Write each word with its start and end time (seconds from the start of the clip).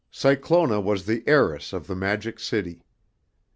Cyclona 0.09 0.81
was 0.81 1.05
the 1.05 1.23
heiress 1.27 1.73
of 1.73 1.85
the 1.85 1.93
Magic 1.95 2.39
City. 2.39 2.81